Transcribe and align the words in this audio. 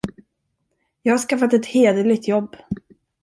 Jag 1.01 1.13
har 1.13 1.17
skaffat 1.17 1.53
ett 1.53 1.65
hederligt 1.65 2.27
jobb. 2.27 2.55